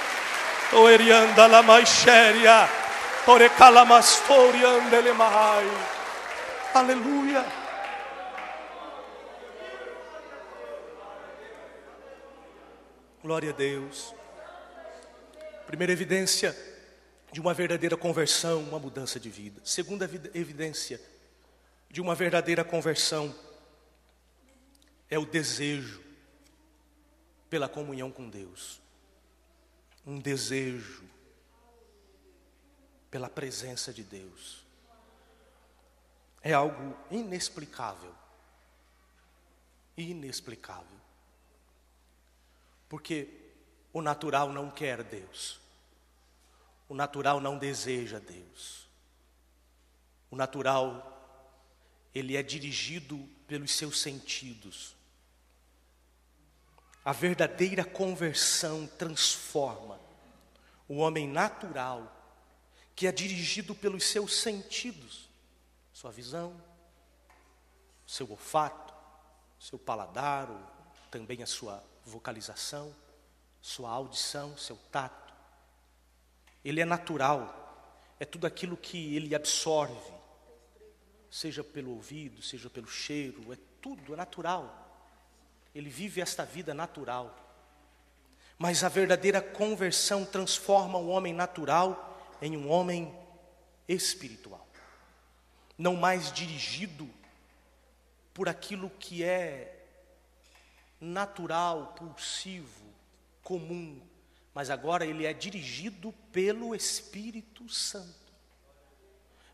[6.74, 7.61] Aleluia.
[13.22, 14.16] Glória a Deus.
[15.68, 16.58] Primeira evidência
[17.32, 19.62] de uma verdadeira conversão, uma mudança de vida.
[19.64, 21.00] Segunda evidência
[21.88, 23.34] de uma verdadeira conversão
[25.08, 26.02] é o desejo
[27.48, 28.82] pela comunhão com Deus.
[30.04, 31.04] Um desejo
[33.12, 34.66] pela presença de Deus.
[36.42, 38.16] É algo inexplicável.
[39.96, 41.01] Inexplicável.
[42.91, 43.30] Porque
[43.93, 45.62] o natural não quer Deus.
[46.89, 48.86] O natural não deseja Deus.
[50.30, 51.08] O natural,
[52.13, 54.93] ele é dirigido pelos seus sentidos.
[57.06, 59.97] A verdadeira conversão transforma
[60.86, 62.13] o homem natural,
[62.93, 65.30] que é dirigido pelos seus sentidos,
[65.93, 66.62] sua visão,
[68.06, 68.93] seu olfato,
[69.58, 70.49] seu paladar,
[71.10, 72.96] também a sua vocalização,
[73.62, 75.34] sua audição, seu tato.
[76.64, 80.14] Ele é natural, é tudo aquilo que ele absorve,
[81.30, 84.78] seja pelo ouvido, seja pelo cheiro, é tudo, é natural.
[85.74, 87.36] Ele vive esta vida natural.
[88.58, 93.18] Mas a verdadeira conversão transforma o homem natural em um homem
[93.88, 94.68] espiritual.
[95.78, 97.10] Não mais dirigido
[98.34, 99.81] por aquilo que é
[101.02, 102.86] natural, pulsivo,
[103.42, 104.00] comum,
[104.54, 108.32] mas agora ele é dirigido pelo Espírito Santo.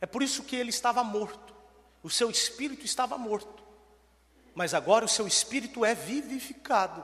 [0.01, 1.55] É por isso que ele estava morto,
[2.03, 3.63] o seu espírito estava morto,
[4.53, 7.03] mas agora o seu espírito é vivificado,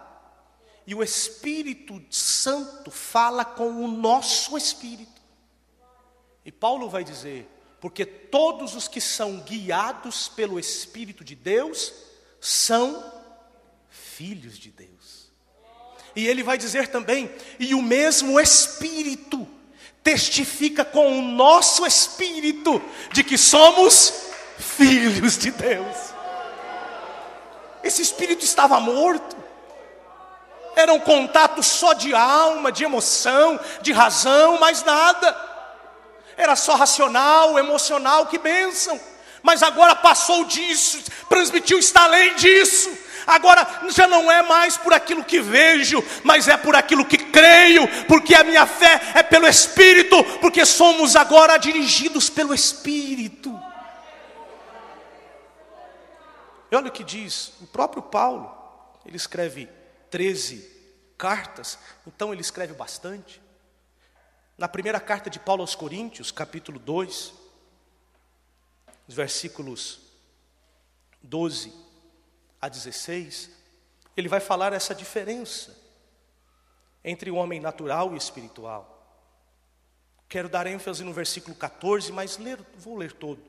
[0.85, 5.21] e o Espírito Santo fala com o nosso espírito.
[6.43, 11.93] E Paulo vai dizer: porque todos os que são guiados pelo Espírito de Deus
[12.39, 13.22] são
[14.17, 15.31] filhos de Deus.
[16.15, 19.47] E ele vai dizer também: e o mesmo Espírito
[20.03, 22.81] testifica com o nosso espírito
[23.13, 24.13] de que somos
[24.57, 25.95] filhos de Deus.
[27.81, 29.35] Esse espírito estava morto.
[30.75, 35.37] Era um contato só de alma, de emoção, de razão, mais nada.
[36.35, 38.99] Era só racional, emocional, que bênção.
[39.41, 42.89] Mas agora passou disso, transmitiu, está além disso.
[43.25, 47.87] Agora já não é mais por aquilo que vejo, mas é por aquilo que creio,
[48.05, 53.57] porque a minha fé é pelo Espírito, porque somos agora dirigidos pelo Espírito.
[56.71, 58.51] E olha o que diz o próprio Paulo,
[59.05, 59.69] ele escreve
[60.09, 60.71] 13
[61.17, 63.41] cartas, então ele escreve bastante.
[64.57, 67.33] Na primeira carta de Paulo aos Coríntios, capítulo 2,
[69.07, 69.99] os versículos
[71.21, 71.73] 12
[72.63, 73.49] a 16,
[74.15, 75.77] ele vai falar essa diferença
[77.03, 78.89] entre o homem natural e espiritual.
[80.29, 83.43] Quero dar ênfase no versículo 14, mas ler, vou ler todo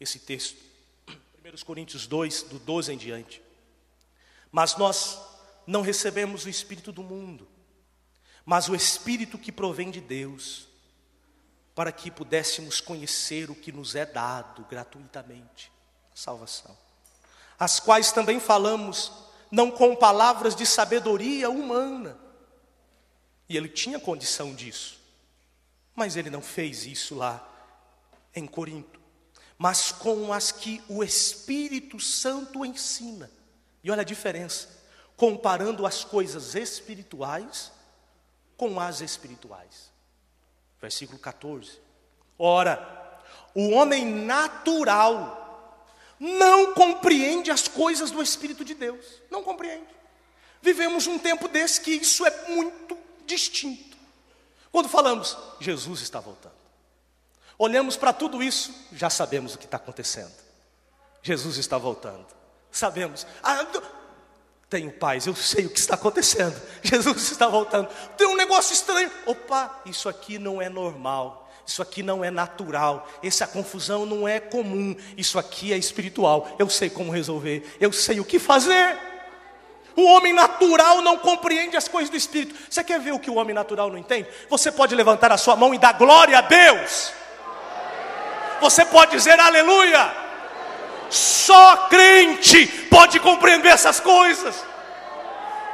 [0.00, 0.60] esse texto.
[1.08, 3.40] 1 Coríntios 2, do 12 em diante.
[4.50, 5.20] Mas nós
[5.64, 7.46] não recebemos o Espírito do mundo,
[8.44, 10.66] mas o Espírito que provém de Deus,
[11.72, 15.70] para que pudéssemos conhecer o que nos é dado gratuitamente
[16.12, 16.89] a salvação
[17.60, 19.12] as quais também falamos,
[19.50, 22.18] não com palavras de sabedoria humana.
[23.46, 24.98] E ele tinha condição disso,
[25.94, 27.46] mas ele não fez isso lá
[28.34, 28.98] em Corinto,
[29.58, 33.30] mas com as que o Espírito Santo ensina.
[33.84, 34.68] E olha a diferença,
[35.14, 37.70] comparando as coisas espirituais
[38.56, 39.90] com as espirituais.
[40.80, 41.78] Versículo 14.
[42.38, 43.20] Ora,
[43.54, 45.40] o homem natural
[46.20, 49.04] não compreende as coisas do Espírito de Deus.
[49.30, 49.88] Não compreende.
[50.60, 53.96] Vivemos um tempo desse que isso é muito distinto.
[54.70, 56.60] Quando falamos, Jesus está voltando.
[57.58, 60.32] Olhamos para tudo isso, já sabemos o que está acontecendo.
[61.22, 62.26] Jesus está voltando.
[62.70, 63.26] Sabemos.
[63.42, 63.66] Ah,
[64.68, 66.60] tenho paz, eu sei o que está acontecendo.
[66.84, 67.88] Jesus está voltando.
[68.16, 69.10] Tem um negócio estranho.
[69.26, 71.39] Opa, isso aqui não é normal.
[71.70, 76.56] Isso aqui não é natural, essa confusão não é comum, isso aqui é espiritual.
[76.58, 78.98] Eu sei como resolver, eu sei o que fazer.
[79.94, 82.56] O homem natural não compreende as coisas do espírito.
[82.68, 84.28] Você quer ver o que o homem natural não entende?
[84.48, 87.12] Você pode levantar a sua mão e dar glória a Deus.
[88.60, 90.12] Você pode dizer aleluia.
[91.08, 94.69] Só crente pode compreender essas coisas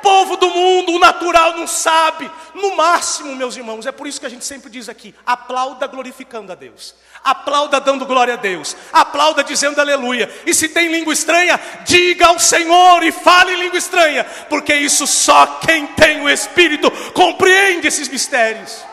[0.06, 2.30] povo do mundo, o natural não sabe.
[2.54, 6.52] No máximo, meus irmãos, é por isso que a gente sempre diz aqui: aplauda glorificando
[6.52, 10.32] a Deus, aplauda dando glória a Deus, aplauda dizendo aleluia.
[10.46, 15.08] E se tem língua estranha, diga ao Senhor e fale em língua estranha, porque isso
[15.08, 18.84] só quem tem o Espírito compreende esses mistérios.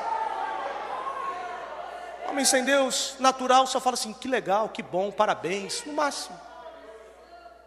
[2.28, 6.53] Homem sem Deus, natural, só fala assim: que legal, que bom, parabéns, no máximo.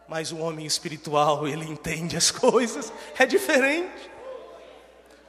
[0.09, 4.11] Mas o homem espiritual, ele entende as coisas, é diferente.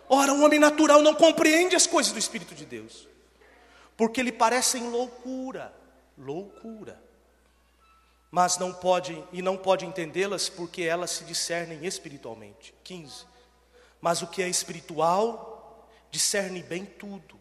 [0.09, 3.07] Ora, o homem natural não compreende as coisas do Espírito de Deus,
[3.97, 5.73] porque lhe parecem loucura,
[6.17, 7.01] loucura.
[8.29, 12.73] Mas não pode, e não pode entendê-las porque elas se discernem espiritualmente.
[12.83, 13.25] 15.
[13.99, 17.39] Mas o que é espiritual discerne bem tudo,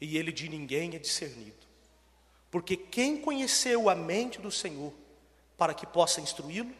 [0.00, 1.66] e ele de ninguém é discernido.
[2.50, 4.92] Porque quem conheceu a mente do Senhor
[5.56, 6.74] para que possa instruí-lo,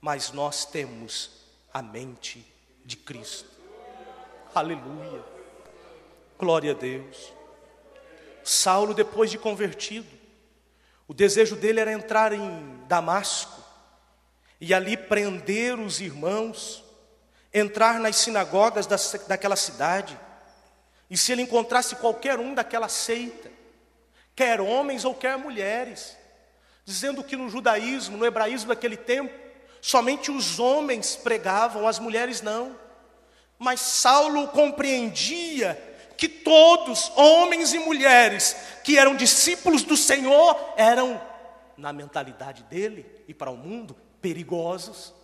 [0.00, 1.30] mas nós temos
[1.72, 2.46] a mente
[2.84, 3.48] de Cristo.
[4.54, 5.22] Aleluia.
[6.38, 7.32] Glória a Deus.
[8.42, 10.06] Saulo, depois de convertido,
[11.08, 13.62] o desejo dele era entrar em Damasco
[14.60, 16.84] e ali prender os irmãos,
[17.52, 18.86] entrar nas sinagogas
[19.26, 20.18] daquela cidade,
[21.10, 23.50] e se ele encontrasse qualquer um daquela seita,
[24.34, 26.16] quer homens ou quer mulheres,
[26.84, 29.32] dizendo que no judaísmo, no hebraísmo daquele tempo,
[29.80, 32.76] somente os homens pregavam, as mulheres não.
[33.58, 41.20] Mas Saulo compreendia que todos, homens e mulheres, que eram discípulos do Senhor, eram,
[41.76, 45.14] na mentalidade dele e para o mundo, perigosos.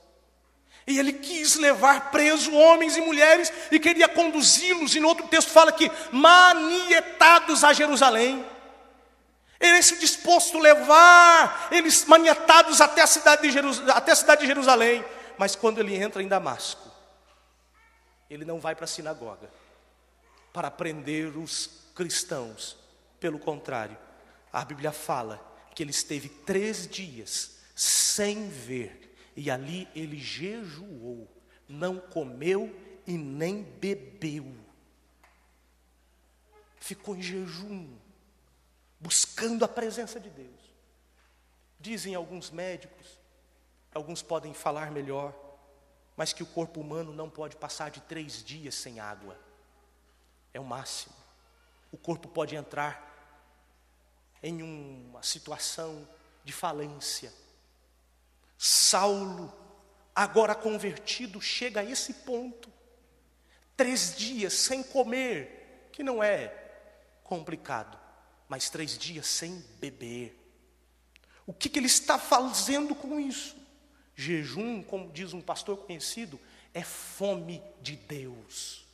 [0.87, 5.51] E ele quis levar preso homens e mulheres e queria conduzi-los, e no outro texto
[5.51, 8.45] fala que manietados a Jerusalém.
[9.61, 14.41] Ele se disposto a levar eles maniatados até a, cidade de Jerusalém, até a cidade
[14.41, 15.05] de Jerusalém.
[15.37, 16.91] Mas quando ele entra em Damasco,
[18.31, 19.51] ele não vai para a sinagoga
[20.53, 22.77] para prender os cristãos.
[23.19, 23.99] Pelo contrário,
[24.53, 25.39] a Bíblia fala
[25.75, 31.29] que ele esteve três dias sem ver, e ali ele jejuou,
[31.69, 32.75] não comeu
[33.07, 34.55] e nem bebeu.
[36.79, 37.89] Ficou em jejum,
[39.01, 40.61] buscando a presença de Deus.
[41.79, 43.19] Dizem alguns médicos,
[43.95, 45.35] alguns podem falar melhor,
[46.17, 49.39] mas que o corpo humano não pode passar de três dias sem água.
[50.53, 51.15] É o máximo.
[51.91, 53.09] O corpo pode entrar
[54.43, 56.07] em uma situação
[56.45, 57.33] de falência.
[58.59, 59.53] Saulo,
[60.15, 62.71] agora convertido, chega a esse ponto.
[63.77, 66.49] Três dias sem comer, que não é
[67.25, 67.99] complicado,
[68.51, 70.37] mas três dias sem beber.
[71.47, 73.57] O que, que ele está fazendo com isso?
[74.17, 76.39] Jejum, como diz um pastor conhecido,
[76.75, 78.85] é fome de Deus.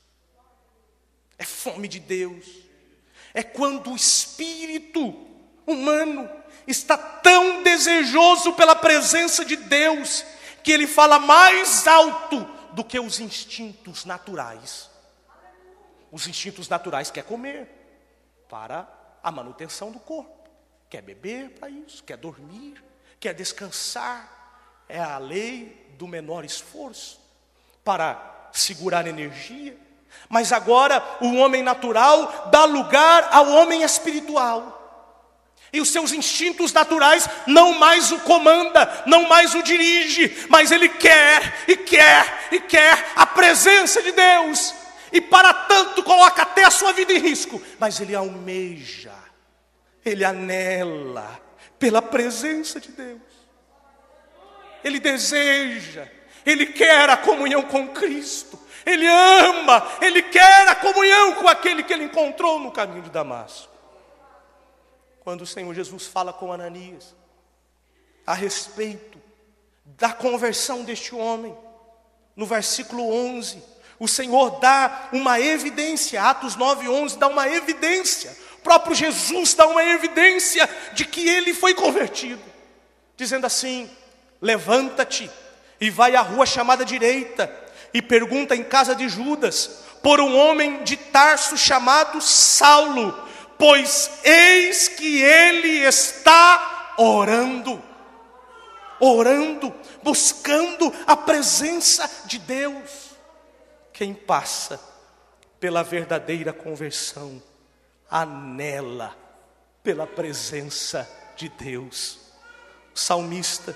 [1.38, 2.44] É fome de Deus.
[3.32, 5.26] É quando o espírito
[5.66, 6.28] humano
[6.66, 10.22] está tão desejoso pela presença de Deus
[10.62, 12.44] que ele fala mais alto
[12.74, 14.90] do que os instintos naturais.
[16.12, 17.70] Os instintos naturais quer comer
[18.50, 18.95] para
[19.26, 20.48] a manutenção do corpo,
[20.88, 22.80] quer beber para isso, quer dormir,
[23.18, 24.84] quer descansar.
[24.88, 27.20] É a lei do menor esforço
[27.82, 29.76] para segurar energia.
[30.28, 34.74] Mas agora o homem natural dá lugar ao homem espiritual.
[35.72, 40.88] E os seus instintos naturais não mais o comanda, não mais o dirige, mas ele
[40.88, 44.85] quer e quer e quer a presença de Deus.
[45.12, 49.14] E para tanto coloca até a sua vida em risco, mas ele almeja,
[50.04, 51.40] ele anela
[51.78, 53.20] pela presença de Deus.
[54.82, 56.08] Ele deseja,
[56.44, 58.58] ele quer a comunhão com Cristo.
[58.84, 63.76] Ele ama, ele quer a comunhão com aquele que ele encontrou no caminho de Damasco
[65.26, 67.16] quando o Senhor Jesus fala com Ananias
[68.24, 69.20] a respeito
[69.84, 71.52] da conversão deste homem.
[72.36, 73.60] No versículo 11,
[73.98, 79.66] o Senhor dá uma evidência, Atos 9, 11 dá uma evidência, o próprio Jesus dá
[79.66, 82.42] uma evidência de que ele foi convertido,
[83.16, 83.90] dizendo assim:
[84.40, 85.30] Levanta-te
[85.80, 87.52] e vai à rua chamada direita,
[87.94, 93.26] e pergunta em casa de Judas, por um homem de Tarso chamado Saulo
[93.58, 97.82] pois eis que ele está orando,
[99.00, 103.15] orando, buscando a presença de Deus.
[103.96, 104.78] Quem passa
[105.58, 107.42] pela verdadeira conversão,
[108.10, 109.16] anela
[109.82, 112.18] pela presença de Deus.
[112.94, 113.74] O salmista,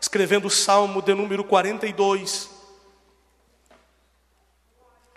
[0.00, 2.48] escrevendo o salmo de número 42,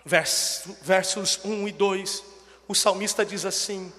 [0.04, 2.24] versos 1 e 2
[2.68, 3.90] o salmista diz assim: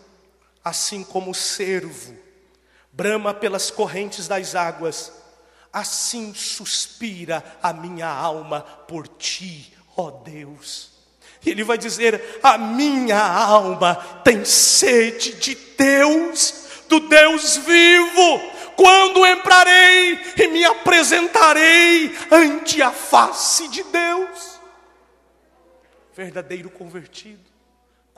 [0.63, 2.15] Assim como o cervo
[2.91, 5.11] brama pelas correntes das águas,
[5.73, 10.91] assim suspira a minha alma por ti, ó Deus.
[11.45, 18.59] E ele vai dizer: A minha alma tem sede de Deus, do Deus vivo.
[18.75, 24.59] Quando entrarei e me apresentarei ante a face de Deus.
[26.15, 27.49] Verdadeiro convertido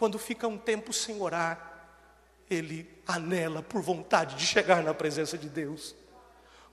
[0.01, 1.86] quando fica um tempo sem orar,
[2.49, 5.95] ele anela por vontade de chegar na presença de Deus.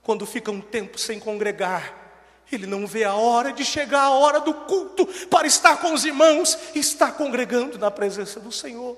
[0.01, 2.08] Quando fica um tempo sem congregar,
[2.51, 6.05] ele não vê a hora de chegar a hora do culto para estar com os
[6.05, 8.97] irmãos e estar congregando na presença do Senhor.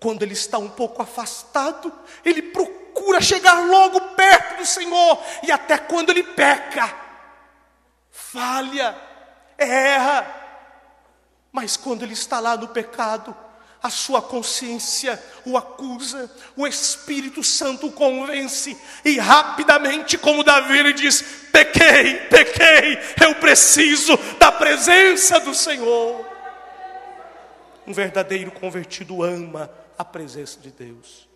[0.00, 1.92] Quando ele está um pouco afastado,
[2.24, 6.94] ele procura chegar logo perto do Senhor, e até quando ele peca,
[8.10, 8.96] falha,
[9.56, 10.26] erra,
[11.50, 13.36] mas quando ele está lá no pecado,
[13.82, 20.92] a sua consciência o acusa, o Espírito Santo o convence, e rapidamente, como Davi, ele
[20.92, 21.22] diz:
[21.52, 26.26] pequei, pequei, eu preciso da presença do Senhor.
[27.86, 31.28] Um verdadeiro convertido ama a presença de Deus.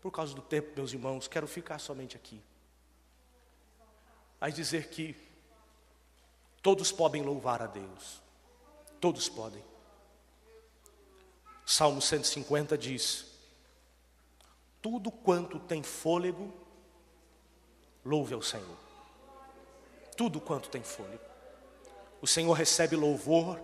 [0.00, 2.40] Por causa do tempo, meus irmãos, quero ficar somente aqui.
[4.40, 5.14] Mas dizer que
[6.62, 8.22] todos podem louvar a Deus.
[8.98, 9.69] Todos podem.
[11.70, 13.26] Salmo 150 diz:
[14.82, 16.52] Tudo quanto tem fôlego,
[18.04, 18.76] louve ao Senhor.
[20.16, 21.22] Tudo quanto tem fôlego.
[22.20, 23.60] O Senhor recebe louvor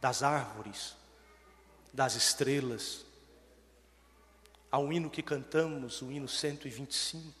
[0.00, 0.96] das árvores,
[1.92, 3.04] das estrelas.
[4.72, 7.34] Há um hino que cantamos, o hino 125,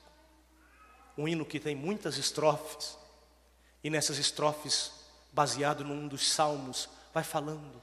[1.16, 2.98] um hino que tem muitas estrofes,
[3.82, 4.92] e nessas estrofes,
[5.32, 7.80] baseado num dos salmos, vai falando,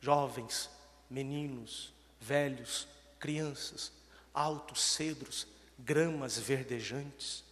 [0.00, 0.68] jovens,
[1.10, 2.86] meninos, velhos,
[3.18, 3.92] crianças,
[4.32, 5.46] altos cedros,
[5.78, 7.44] gramas verdejantes.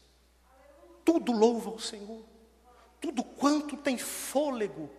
[1.05, 2.23] Tudo louva ao Senhor,
[3.01, 4.91] tudo quanto tem fôlego,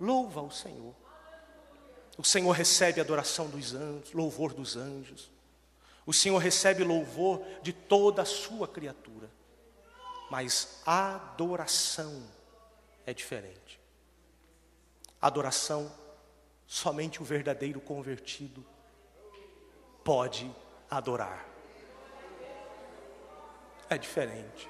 [0.00, 0.94] louva o Senhor.
[2.18, 5.30] O Senhor recebe a adoração dos anjos, louvor dos anjos.
[6.06, 9.30] O Senhor recebe louvor de toda a sua criatura.
[10.30, 12.22] Mas adoração
[13.04, 13.78] é diferente.
[15.20, 15.92] Adoração,
[16.66, 18.64] somente o verdadeiro convertido
[20.02, 20.50] pode
[20.90, 21.46] adorar.
[23.88, 24.68] É diferente.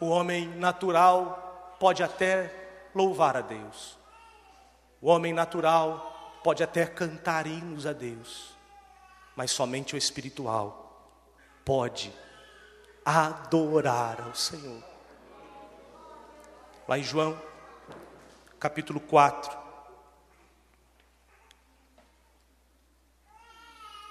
[0.00, 2.52] O homem natural pode até
[2.94, 3.96] louvar a Deus.
[5.00, 8.54] O homem natural pode até cantar hinos a Deus.
[9.34, 11.12] Mas somente o espiritual
[11.64, 12.12] pode
[13.04, 14.82] adorar ao Senhor.
[16.88, 17.40] Lá em João,
[18.58, 19.65] capítulo 4,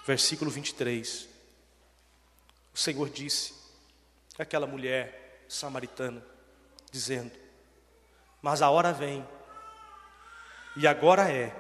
[0.06, 1.28] versículo 23.
[2.74, 3.54] O Senhor disse
[4.38, 6.24] àquela mulher samaritana,
[6.92, 7.32] dizendo:
[8.42, 9.28] Mas a hora vem,
[10.76, 11.54] e agora é,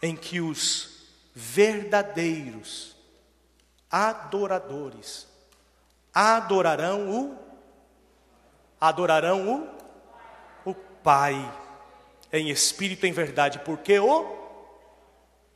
[0.00, 2.96] em que os verdadeiros
[3.90, 5.26] adoradores
[6.14, 7.50] adorarão o
[8.80, 9.66] adorarão
[10.64, 11.34] o o Pai
[12.32, 14.38] em espírito e em verdade, porque o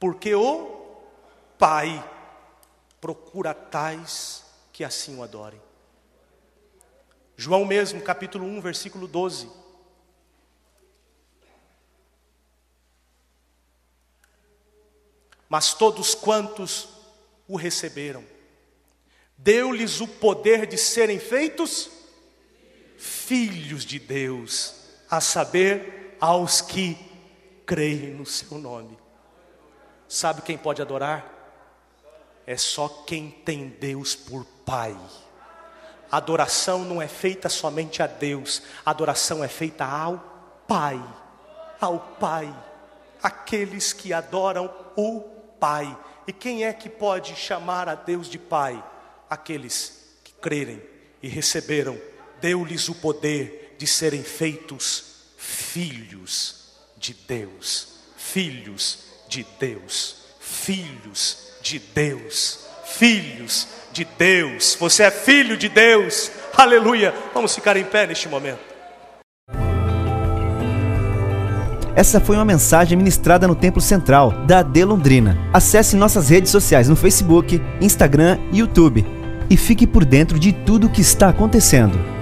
[0.01, 0.74] porque o
[1.67, 2.07] Pai
[3.01, 5.59] procura tais que assim o adorem.
[7.39, 9.49] João mesmo, capítulo 1, versículo 12.
[15.49, 16.87] Mas todos quantos
[17.49, 18.23] o receberam,
[19.39, 21.91] deu-lhes o poder de serem feitos
[22.99, 26.99] filhos de Deus, a saber, aos que
[27.65, 28.99] creem no seu nome.
[30.07, 31.34] Sabe quem pode adorar?
[32.47, 34.97] É só quem tem Deus por Pai.
[36.11, 41.03] Adoração não é feita somente a Deus, adoração é feita ao Pai.
[41.81, 42.55] Ao Pai.
[43.23, 45.21] Aqueles que adoram o
[45.59, 45.97] Pai.
[46.27, 48.83] E quem é que pode chamar a Deus de Pai?
[49.29, 50.83] Aqueles que crerem
[51.23, 51.99] e receberam,
[52.41, 57.95] deu-lhes o poder de serem feitos filhos de Deus.
[58.17, 60.17] Filhos de Deus.
[60.39, 62.61] Filhos de Deus.
[62.85, 64.77] Filhos de Deus.
[64.79, 66.31] Você é filho de Deus.
[66.57, 67.13] Aleluia.
[67.33, 68.61] Vamos ficar em pé neste momento.
[71.97, 75.39] Essa foi uma mensagem ministrada no Templo Central da AD Londrina.
[75.53, 79.07] Acesse nossas redes sociais no Facebook, Instagram e YouTube
[79.49, 82.14] e fique por dentro de tudo o que está acontecendo.